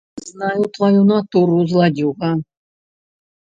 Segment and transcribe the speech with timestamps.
[0.29, 2.33] Знаю тваю натуру, зладзюга!